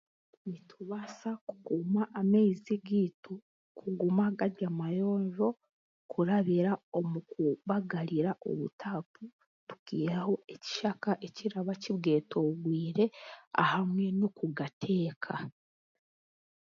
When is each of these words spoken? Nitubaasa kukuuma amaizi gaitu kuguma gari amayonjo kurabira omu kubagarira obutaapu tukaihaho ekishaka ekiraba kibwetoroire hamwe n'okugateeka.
Nitubaasa 0.49 1.29
kukuuma 1.47 2.03
amaizi 2.19 2.75
gaitu 2.87 3.33
kuguma 3.77 4.25
gari 4.39 4.61
amayonjo 4.71 5.47
kurabira 6.11 6.71
omu 6.99 7.19
kubagarira 7.31 8.31
obutaapu 8.49 9.21
tukaihaho 9.67 10.33
ekishaka 10.53 11.11
ekiraba 11.27 11.73
kibwetoroire 11.81 13.05
hamwe 13.71 14.05
n'okugateeka. 14.17 15.33